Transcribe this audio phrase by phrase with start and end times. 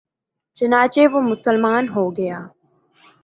[0.57, 2.39] چنانچہ وہ مسلمان ہو گیا